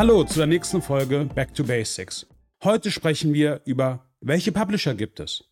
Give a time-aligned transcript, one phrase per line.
[0.00, 2.26] Hallo zu der nächsten Folge Back to Basics.
[2.64, 5.44] Heute sprechen wir über, welche Publisher gibt es.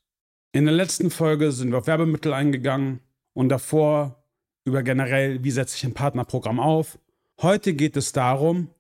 [0.53, 3.01] In der letzten Folge sind wir auf Werbemittel eingegangen
[3.35, 4.25] und davor
[4.65, 6.99] über generell, wie setze ich ein Partnerprogramm auf.
[7.43, 8.71] Heute geht es darum,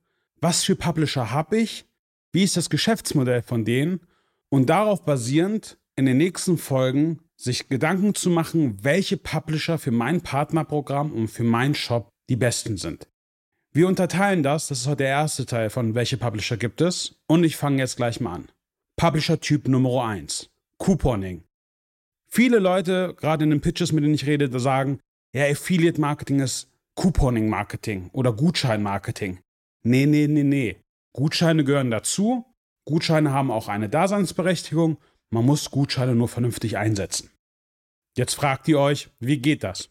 [0.40, 1.84] was für Publisher habe ich,
[2.32, 4.00] wie ist das Geschäftsmodell von denen
[4.48, 10.22] und darauf basierend in den nächsten Folgen sich Gedanken zu machen, welche Publisher für mein
[10.22, 13.06] Partnerprogramm und für meinen Shop die besten sind.
[13.72, 17.44] Wir unterteilen das, das ist heute der erste Teil von welche Publisher gibt es und
[17.44, 18.48] ich fange jetzt gleich mal an.
[18.96, 21.44] Publisher Typ Nummer 1, Couponing.
[22.30, 25.00] Viele Leute, gerade in den Pitches, mit denen ich rede, sagen,
[25.34, 29.38] ja, Affiliate Marketing ist Couponing Marketing oder Gutschein Marketing.
[29.84, 30.80] Nee, nee, nee, nee.
[31.12, 32.44] Gutscheine gehören dazu.
[32.86, 34.98] Gutscheine haben auch eine Daseinsberechtigung.
[35.30, 37.30] Man muss Gutscheine nur vernünftig einsetzen.
[38.16, 39.90] Jetzt fragt ihr euch, wie geht das?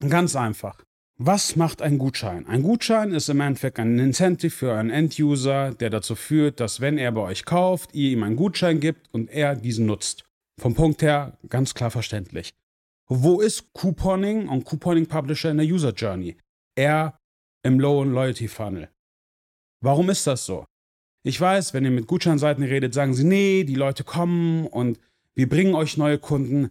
[0.00, 0.82] Ganz einfach.
[1.22, 2.46] Was macht ein Gutschein?
[2.46, 6.96] Ein Gutschein ist im Endeffekt ein Incentive für einen Enduser, der dazu führt, dass wenn
[6.96, 10.24] er bei euch kauft, ihr ihm einen Gutschein gibt und er diesen nutzt.
[10.58, 12.54] Vom Punkt her ganz klar verständlich.
[13.06, 16.38] Wo ist Couponing und Couponing Publisher in der User Journey?
[16.74, 17.18] Er
[17.62, 18.88] im Low- und Loyalty Funnel.
[19.82, 20.64] Warum ist das so?
[21.22, 24.98] Ich weiß, wenn ihr mit Gutscheinseiten redet, sagen sie, nee, die Leute kommen und
[25.34, 26.70] wir bringen euch neue Kunden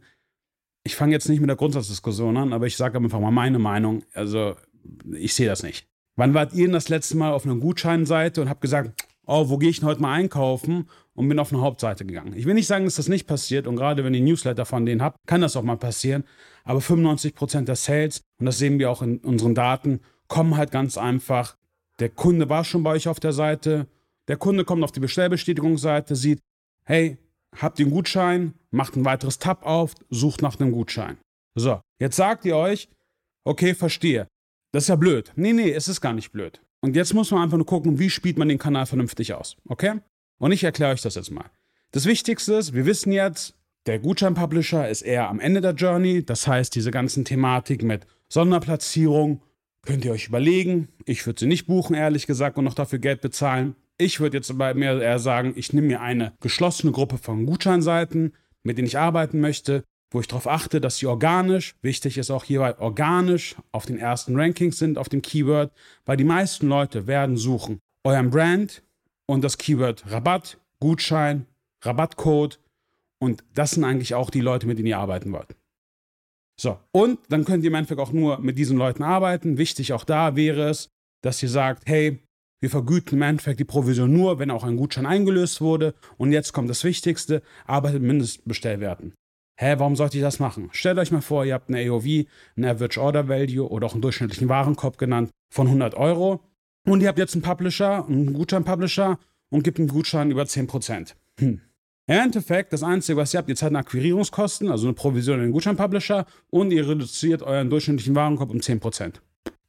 [0.84, 4.04] ich fange jetzt nicht mit der Grundsatzdiskussion an, aber ich sage einfach mal meine Meinung.
[4.14, 4.56] Also,
[5.12, 5.88] ich sehe das nicht.
[6.16, 9.58] Wann wart ihr denn das letzte Mal auf einer Gutscheinseite und habt gesagt, oh, wo
[9.58, 12.34] gehe ich denn heute mal einkaufen und bin auf eine Hauptseite gegangen?
[12.36, 15.02] Ich will nicht sagen, dass das nicht passiert und gerade wenn ihr Newsletter von denen
[15.02, 16.24] habt, kann das auch mal passieren.
[16.64, 20.98] Aber 95% der Sales, und das sehen wir auch in unseren Daten, kommen halt ganz
[20.98, 21.58] einfach.
[22.00, 23.88] Der Kunde war schon bei euch auf der Seite,
[24.28, 26.40] der Kunde kommt auf die Bestellbestätigungsseite, sieht,
[26.86, 27.18] hey,
[27.55, 31.17] habt den Gutschein, macht ein weiteres Tab auf, sucht nach einem Gutschein.
[31.55, 32.89] So, jetzt sagt ihr euch,
[33.43, 34.27] okay, verstehe.
[34.71, 35.32] Das ist ja blöd.
[35.36, 36.61] Nee, nee, es ist gar nicht blöd.
[36.82, 39.58] Und jetzt muss man einfach nur gucken, wie spielt man den Kanal vernünftig aus.
[39.67, 39.99] Okay?
[40.38, 41.49] Und ich erkläre euch das jetzt mal.
[41.92, 43.55] Das Wichtigste ist, wir wissen jetzt,
[43.88, 46.23] der Gutschein-Publisher ist eher am Ende der Journey.
[46.23, 49.42] Das heißt, diese ganzen Thematik mit Sonderplatzierung
[49.82, 50.89] könnt ihr euch überlegen.
[51.05, 53.76] Ich würde sie nicht buchen, ehrlich gesagt, und noch dafür Geld bezahlen.
[54.02, 58.33] Ich würde jetzt bei mir eher sagen, ich nehme mir eine geschlossene Gruppe von Gutscheinseiten,
[58.64, 62.45] mit denen ich arbeiten möchte, wo ich darauf achte, dass sie organisch, wichtig ist auch
[62.45, 65.73] hierbei organisch, auf den ersten Rankings sind, auf dem Keyword,
[66.05, 68.82] weil die meisten Leute werden suchen euren Brand
[69.27, 71.45] und das Keyword Rabatt, Gutschein,
[71.83, 72.58] Rabattcode
[73.21, 75.58] und das sind eigentlich auch die Leute, mit denen ihr arbeiten wollt.
[76.59, 79.58] So, und dann könnt ihr im Endeffekt auch nur mit diesen Leuten arbeiten.
[79.58, 80.88] Wichtig auch da wäre es,
[81.21, 82.20] dass ihr sagt, hey,
[82.61, 85.93] wir vergüten im Endeffekt die Provision nur, wenn auch ein Gutschein eingelöst wurde.
[86.17, 89.14] Und jetzt kommt das Wichtigste, arbeitet Mindestbestellwerten.
[89.58, 90.70] Hä, warum sollte ich das machen?
[90.71, 92.25] Stellt euch mal vor, ihr habt eine AOV,
[92.55, 96.42] ein Average Order Value oder auch einen durchschnittlichen Warenkorb genannt von 100 Euro.
[96.86, 101.15] Und ihr habt jetzt einen Publisher, einen Gutschein-Publisher und gibt einen Gutschein über 10%.
[101.39, 101.61] Hm.
[102.08, 105.43] Im Endeffekt, das Einzige, was ihr habt, ihr zahlt eine Akquirierungskosten, also eine Provision in
[105.43, 109.15] den Gutschein-Publisher und ihr reduziert euren durchschnittlichen Warenkorb um 10%.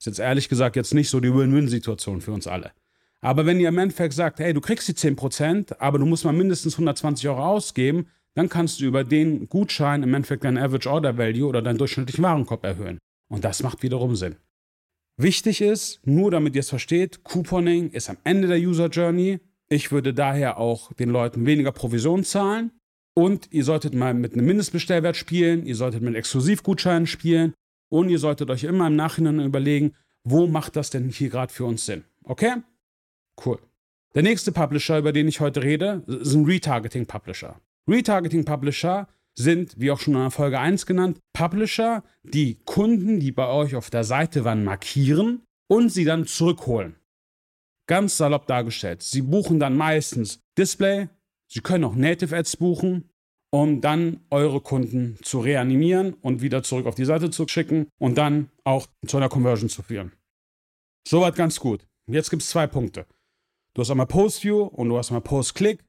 [0.01, 2.73] Ist jetzt ehrlich gesagt jetzt nicht so die Win-Win-Situation für uns alle.
[3.21, 6.33] Aber wenn ihr im Endeffekt sagt, hey, du kriegst die 10%, aber du musst mal
[6.33, 11.19] mindestens 120 Euro ausgeben, dann kannst du über den Gutschein im Endeffekt dein Average Order
[11.19, 12.99] Value oder deinen durchschnittlichen Warenkorb erhöhen.
[13.29, 14.37] Und das macht wiederum Sinn.
[15.19, 19.41] Wichtig ist, nur damit ihr es versteht, Couponing ist am Ende der User Journey.
[19.69, 22.73] Ich würde daher auch den Leuten weniger Provision zahlen.
[23.13, 27.53] Und ihr solltet mal mit einem Mindestbestellwert spielen, ihr solltet mit Exklusivgutscheinen spielen
[27.91, 29.93] und ihr solltet euch immer im Nachhinein überlegen,
[30.25, 32.05] wo macht das denn hier gerade für uns Sinn?
[32.25, 32.57] Okay?
[33.45, 33.59] Cool.
[34.15, 37.61] Der nächste Publisher, über den ich heute rede, ist ein Retargeting Publisher.
[37.89, 43.33] Retargeting Publisher sind, wie auch schon in der Folge 1 genannt, Publisher, die Kunden, die
[43.33, 46.97] bei euch auf der Seite waren, markieren und sie dann zurückholen.
[47.87, 49.03] Ganz salopp dargestellt.
[49.03, 51.09] Sie buchen dann meistens Display,
[51.49, 53.11] sie können auch Native Ads buchen,
[53.51, 58.17] um dann eure Kunden zu reanimieren und wieder zurück auf die Seite zu schicken und
[58.17, 60.13] dann auch zu einer Conversion zu führen.
[61.07, 61.87] Soweit ganz gut.
[62.07, 63.07] Jetzt gibt es zwei Punkte.
[63.75, 65.85] Du hast einmal Post-View und du hast einmal Post-Click.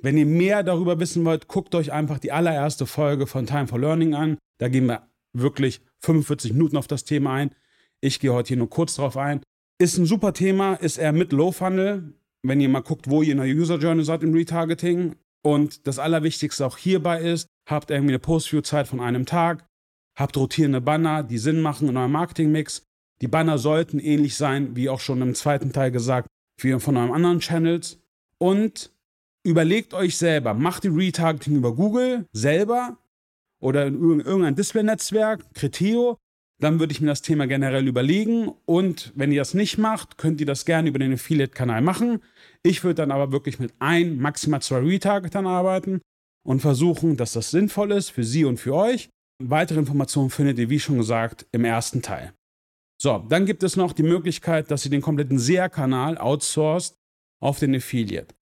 [0.00, 3.78] Wenn ihr mehr darüber wissen wollt, guckt euch einfach die allererste Folge von Time for
[3.78, 4.38] Learning an.
[4.58, 7.54] Da gehen wir wirklich 45 Minuten auf das Thema ein.
[8.00, 9.42] Ich gehe heute hier nur kurz drauf ein.
[9.78, 12.14] Ist ein super Thema, ist eher mit Low Funnel.
[12.42, 15.14] Wenn ihr mal guckt, wo ihr in der User Journey seid im Retargeting.
[15.42, 19.66] Und das Allerwichtigste auch hierbei ist, habt irgendwie eine Post-View-Zeit von einem Tag,
[20.16, 22.84] habt rotierende Banner, die Sinn machen in eurem Marketing-Mix.
[23.20, 26.28] Die Banner sollten ähnlich sein, wie auch schon im zweiten Teil gesagt,
[26.60, 28.00] wie von eurem anderen Channels.
[28.38, 28.92] Und
[29.44, 32.98] überlegt euch selber, macht die Retargeting über Google selber
[33.60, 36.18] oder in irgendein Display-Netzwerk, Criteo.
[36.62, 38.52] Dann würde ich mir das Thema generell überlegen.
[38.66, 42.20] Und wenn ihr das nicht macht, könnt ihr das gerne über den Affiliate-Kanal machen.
[42.62, 46.00] Ich würde dann aber wirklich mit ein, maximal zwei Retargetern arbeiten
[46.46, 49.10] und versuchen, dass das sinnvoll ist für Sie und für euch.
[49.42, 52.32] Weitere Informationen findet ihr, wie schon gesagt, im ersten Teil.
[53.00, 56.94] So, dann gibt es noch die Möglichkeit, dass ihr den kompletten SEA-Kanal outsourced
[57.42, 58.32] auf den Affiliate.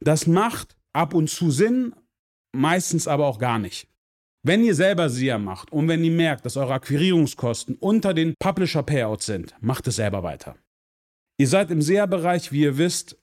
[0.00, 1.96] Das macht ab und zu Sinn,
[2.54, 3.88] meistens aber auch gar nicht.
[4.46, 9.26] Wenn ihr selber SEA macht und wenn ihr merkt, dass eure Akquirierungskosten unter den Publisher-Payouts
[9.26, 10.54] sind, macht es selber weiter.
[11.36, 13.18] Ihr seid im SEA-Bereich, wie ihr wisst,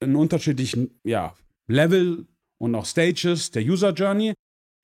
[0.00, 1.34] in unterschiedlichen ja,
[1.66, 2.28] Level
[2.58, 4.34] und auch Stages der User Journey.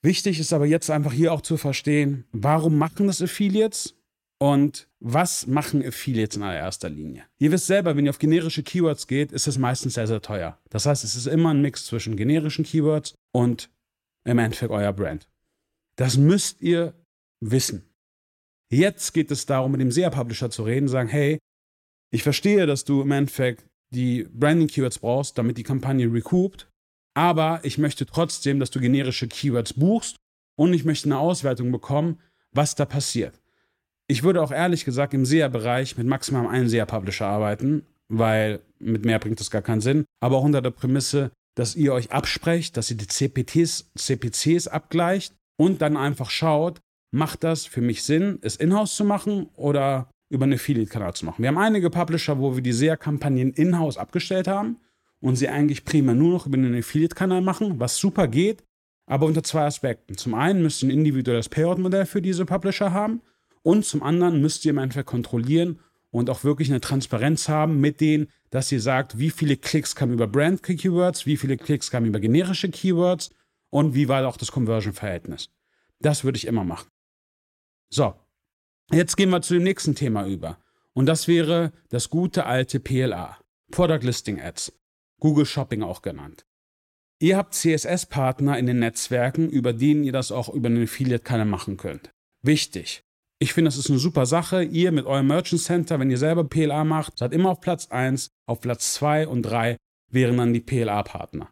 [0.02, 3.94] Wichtig ist aber jetzt einfach hier auch zu verstehen, warum machen das Affiliates
[4.40, 7.22] und was machen Affiliates in allererster Linie.
[7.38, 10.58] Ihr wisst selber, wenn ihr auf generische Keywords geht, ist es meistens sehr, sehr teuer.
[10.70, 13.70] Das heißt, es ist immer ein Mix zwischen generischen Keywords und
[14.24, 15.28] im Endeffekt euer Brand.
[15.96, 16.94] Das müsst ihr
[17.40, 17.88] wissen.
[18.70, 21.38] Jetzt geht es darum, mit dem SEA-Publisher zu reden, sagen, hey,
[22.10, 26.68] ich verstehe, dass du im Endeffekt die Branding-Keywords brauchst, damit die Kampagne recoupt,
[27.16, 30.16] aber ich möchte trotzdem, dass du generische Keywords buchst
[30.56, 32.18] und ich möchte eine Auswertung bekommen,
[32.50, 33.40] was da passiert.
[34.08, 39.18] Ich würde auch ehrlich gesagt im SEA-Bereich mit maximal einem SEA-Publisher arbeiten, weil mit mehr
[39.18, 42.90] bringt das gar keinen Sinn, aber auch unter der Prämisse, dass ihr euch absprecht, dass
[42.90, 46.80] ihr die CPTs, CPCs abgleicht und dann einfach schaut,
[47.10, 51.42] macht das für mich Sinn, es in-house zu machen oder über einen Affiliate-Kanal zu machen.
[51.42, 54.78] Wir haben einige Publisher, wo wir die SEA-Kampagnen in-house abgestellt haben
[55.20, 58.64] und sie eigentlich prima nur noch über einen Affiliate-Kanal machen, was super geht,
[59.06, 60.16] aber unter zwei Aspekten.
[60.16, 63.20] Zum einen müsst ihr ein individuelles Payout-Modell für diese Publisher haben
[63.62, 65.78] und zum anderen müsst ihr im Endeffekt kontrollieren
[66.10, 70.14] und auch wirklich eine Transparenz haben mit denen, dass ihr sagt, wie viele Klicks kamen
[70.14, 73.30] über Brand-Keywords, wie viele Klicks kamen über generische Keywords
[73.74, 75.50] und wie war auch das Conversion-Verhältnis.
[75.98, 76.86] Das würde ich immer machen.
[77.90, 78.14] So,
[78.92, 80.58] jetzt gehen wir zu dem nächsten Thema über.
[80.92, 83.36] Und das wäre das gute alte PLA,
[83.72, 84.72] Product Listing Ads,
[85.18, 86.46] Google Shopping auch genannt.
[87.18, 91.76] Ihr habt CSS-Partner in den Netzwerken, über denen ihr das auch über einen Affiliate-Kanal machen
[91.76, 92.12] könnt.
[92.42, 93.02] Wichtig.
[93.40, 94.62] Ich finde, das ist eine super Sache.
[94.62, 98.28] Ihr mit eurem Merchant Center, wenn ihr selber PLA macht, seid immer auf Platz 1,
[98.46, 99.76] auf Platz 2 und 3
[100.10, 101.50] wären dann die PLA-Partner.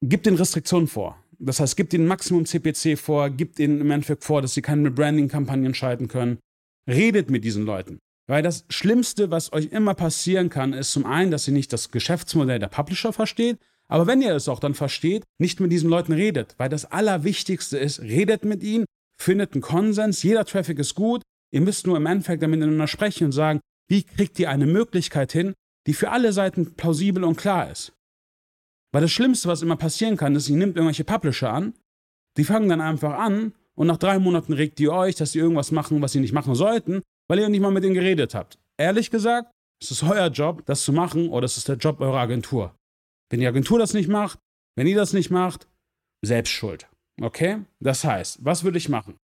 [0.00, 1.20] Gibt den Restriktionen vor.
[1.42, 4.90] Das heißt, gibt ihnen Maximum CPC vor, gibt ihnen im Endeffekt vor, dass sie keine
[4.90, 6.38] Branding-Kampagnen schalten können.
[6.86, 7.98] Redet mit diesen Leuten.
[8.28, 11.90] Weil das Schlimmste, was euch immer passieren kann, ist zum einen, dass ihr nicht das
[11.90, 13.58] Geschäftsmodell der Publisher versteht,
[13.88, 16.54] aber wenn ihr es auch dann versteht, nicht mit diesen Leuten redet.
[16.58, 18.84] Weil das Allerwichtigste ist, redet mit ihnen,
[19.20, 21.22] findet einen Konsens, jeder Traffic ist gut,
[21.52, 25.32] ihr müsst nur im Endeffekt damit miteinander sprechen und sagen, wie kriegt ihr eine Möglichkeit
[25.32, 25.54] hin,
[25.88, 27.92] die für alle Seiten plausibel und klar ist.
[28.92, 31.74] Weil das Schlimmste, was immer passieren kann, ist, ihr nehmt irgendwelche Publisher an,
[32.36, 35.70] die fangen dann einfach an und nach drei Monaten regt ihr euch, dass sie irgendwas
[35.70, 38.58] machen, was sie nicht machen sollten, weil ihr nicht mal mit denen geredet habt.
[38.78, 39.50] Ehrlich gesagt,
[39.82, 42.74] es ist euer Job, das zu machen oder es ist der Job eurer Agentur.
[43.30, 44.38] Wenn die Agentur das nicht macht,
[44.76, 45.68] wenn ihr das nicht macht,
[46.24, 46.88] selbst schuld.
[47.20, 47.64] Okay?
[47.80, 49.16] Das heißt, was würde ich machen?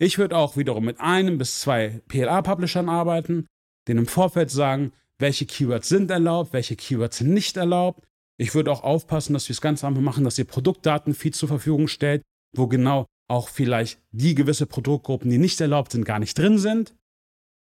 [0.00, 3.46] Ich würde auch wiederum mit einem bis zwei PLA-Publishern arbeiten,
[3.86, 8.04] denen im Vorfeld sagen, welche Keywords sind erlaubt, welche Keywords sind nicht erlaubt,
[8.38, 11.88] ich würde auch aufpassen, dass wir es ganz einfach machen, dass ihr Produktdatenfeed zur Verfügung
[11.88, 12.22] stellt,
[12.56, 16.94] wo genau auch vielleicht die gewisse Produktgruppen, die nicht erlaubt sind, gar nicht drin sind.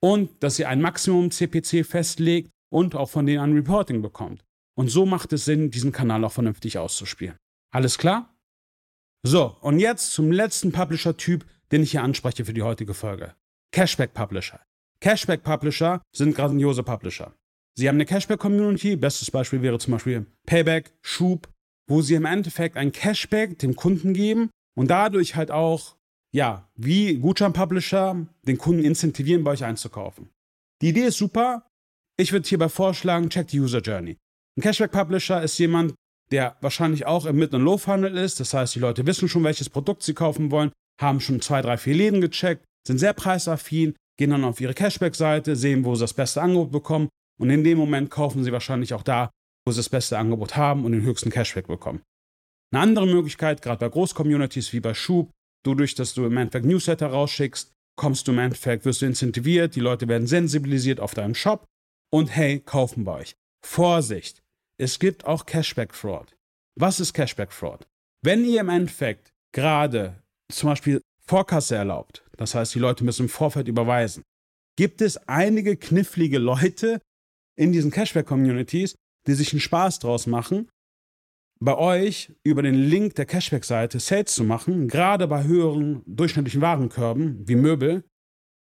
[0.02, 4.44] Und dass ihr ein Maximum CPC festlegt und auch von denen ein Reporting bekommt.
[4.78, 7.36] Und so macht es Sinn, diesen Kanal auch vernünftig auszuspielen.
[7.74, 8.34] Alles klar?
[9.24, 13.36] So, und jetzt zum letzten Publisher-Typ, den ich hier anspreche für die heutige Folge.
[13.72, 14.62] Cashback-Publisher.
[15.02, 17.34] Cashback-Publisher sind grandiose Publisher.
[17.80, 21.48] Sie haben eine Cashback-Community, bestes Beispiel wäre zum Beispiel Payback, Schub,
[21.88, 25.96] wo sie im Endeffekt ein Cashback dem Kunden geben und dadurch halt auch,
[26.36, 30.28] ja, wie Gutschein-Publisher den Kunden incentivieren, bei euch einzukaufen.
[30.82, 31.70] Die Idee ist super.
[32.20, 34.18] Ich würde hierbei vorschlagen, check die User Journey.
[34.58, 35.94] Ein Cashback-Publisher ist jemand,
[36.32, 38.42] der wahrscheinlich auch im Mid- und Low-Funnel ist.
[38.42, 41.78] Das heißt, die Leute wissen schon, welches Produkt sie kaufen wollen, haben schon zwei, drei,
[41.78, 46.14] vier Läden gecheckt, sind sehr preisaffin, gehen dann auf ihre Cashback-Seite, sehen, wo sie das
[46.14, 47.08] beste Angebot bekommen
[47.40, 49.32] und in dem Moment kaufen sie wahrscheinlich auch da,
[49.66, 52.02] wo sie das beste Angebot haben und den höchsten Cashback bekommen.
[52.72, 55.32] Eine andere Möglichkeit, gerade bei Großcommunities wie bei Schub,
[55.66, 59.80] dadurch, dass du im Endeffekt Newsletter rausschickst, kommst du im Endeffekt, wirst du incentiviert, die
[59.82, 61.66] Leute werden sensibilisiert auf deinen Shop
[62.12, 63.36] und hey, kaufen bei euch.
[63.66, 64.42] Vorsicht!
[64.78, 66.36] Es gibt auch Cashback-Fraud.
[66.80, 67.86] Was ist Cashback-Fraud?
[68.24, 73.30] Wenn ihr im Endeffekt gerade zum Beispiel Vorkasse erlaubt, das heißt, die Leute müssen im
[73.30, 74.24] Vorfeld überweisen,
[74.78, 77.02] gibt es einige knifflige Leute,
[77.60, 78.96] in diesen Cashback-Communities,
[79.28, 80.70] die sich einen Spaß draus machen,
[81.62, 87.46] bei euch über den Link der Cashback-Seite Sales zu machen, gerade bei höheren durchschnittlichen Warenkörben
[87.46, 88.06] wie Möbel,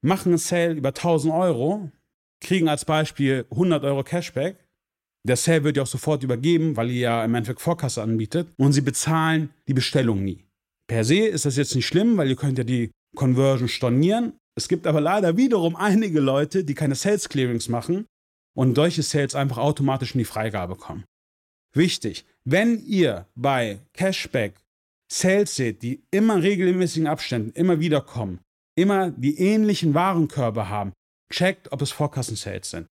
[0.02, 1.90] machen einen Sale über 1000 Euro,
[2.40, 4.56] kriegen als Beispiel 100 Euro Cashback.
[5.26, 8.72] Der Sale wird ja auch sofort übergeben, weil ihr ja im Endeffekt Vorkasse anbietet und
[8.72, 10.46] sie bezahlen die Bestellung nie.
[10.88, 14.32] Per se ist das jetzt nicht schlimm, weil ihr könnt ja die Conversion stornieren.
[14.56, 18.06] Es gibt aber leider wiederum einige Leute, die keine Sales Clearings machen
[18.58, 21.04] und solche Sales einfach automatisch in die Freigabe kommen.
[21.76, 24.60] Wichtig, wenn ihr bei Cashback
[25.08, 28.40] Sales seht, die immer regelmäßigen Abständen immer wieder kommen,
[28.76, 30.92] immer die ähnlichen Warenkörbe haben,
[31.32, 32.88] checkt, ob es Vorkassen-Sales sind.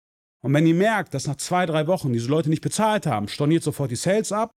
[0.44, 3.62] Und wenn ihr merkt, dass nach zwei, drei Wochen diese Leute nicht bezahlt haben, storniert
[3.62, 4.50] sofort die Sales ab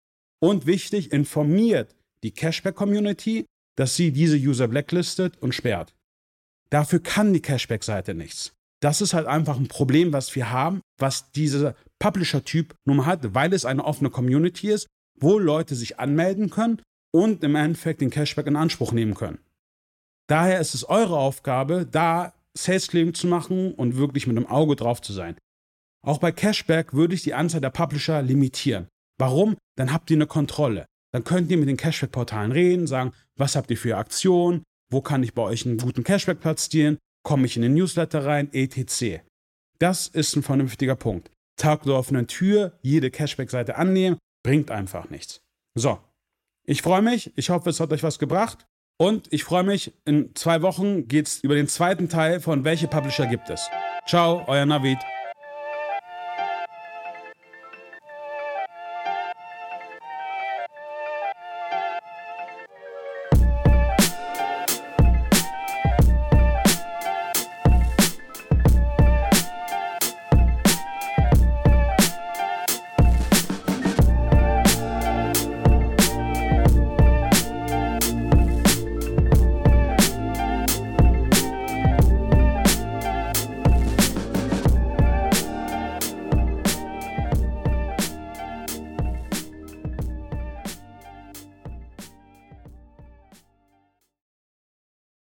[0.42, 1.94] und wichtig, informiert
[2.24, 3.46] die Cashback-Community,
[3.76, 5.94] dass sie diese User blacklistet und sperrt.
[6.70, 8.54] Dafür kann die Cashback-Seite nichts.
[8.84, 13.34] Das ist halt einfach ein Problem, was wir haben, was dieser Publisher-Typ nun mal hat,
[13.34, 14.88] weil es eine offene Community ist,
[15.18, 16.82] wo Leute sich anmelden können
[17.14, 19.40] und im Endeffekt den Cashback in Anspruch nehmen können.
[20.28, 24.76] Daher ist es eure Aufgabe, da Sales Claim zu machen und wirklich mit einem Auge
[24.76, 25.38] drauf zu sein.
[26.06, 28.90] Auch bei Cashback würde ich die Anzahl der Publisher limitieren.
[29.18, 29.56] Warum?
[29.78, 30.86] Dann habt ihr eine Kontrolle.
[31.14, 35.24] Dann könnt ihr mit den Cashback-Portalen reden, sagen, was habt ihr für Aktionen, wo kann
[35.24, 39.22] ich bei euch einen guten Cashback platzieren, komme ich in den Newsletter rein, etc.
[39.80, 41.32] Das ist ein vernünftiger Punkt.
[41.58, 45.42] Tag der offenen Tür, jede Cashback-Seite annehmen, bringt einfach nichts.
[45.76, 46.00] So,
[46.66, 48.66] ich freue mich, ich hoffe, es hat euch was gebracht.
[48.98, 52.88] Und ich freue mich, in zwei Wochen geht es über den zweiten Teil von Welche
[52.88, 53.68] Publisher gibt es.
[54.06, 55.00] Ciao, euer Navid.